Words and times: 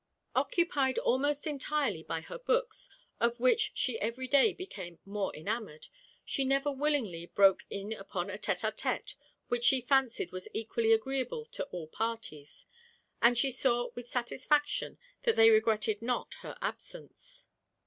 Occupied 0.35 0.97
almost 0.97 1.45
entirely 1.45 2.01
by 2.01 2.21
her 2.21 2.39
books, 2.39 2.89
of 3.19 3.39
which 3.39 3.71
she 3.75 3.99
every 4.01 4.27
day 4.27 4.51
became 4.51 4.97
more 5.05 5.31
enamoured, 5.35 5.89
she 6.25 6.43
never 6.43 6.71
willingly 6.71 7.27
broke 7.27 7.65
in 7.69 7.93
upon 7.93 8.27
a 8.31 8.39
tête 8.39 8.67
à 8.67 8.75
tête 8.75 9.13
which 9.49 9.63
she 9.63 9.79
fancied 9.79 10.31
was 10.31 10.47
equally 10.55 10.91
agreeable 10.91 11.45
to 11.51 11.65
all 11.65 11.85
parties; 11.85 12.65
and 13.21 13.37
she 13.37 13.51
saw 13.51 13.89
with 13.93 14.09
satisfaction 14.09 14.97
that 15.21 15.35
they 15.35 15.51
regretted 15.51 16.01
not 16.01 16.33
her 16.41 16.57
absence. 16.63 17.45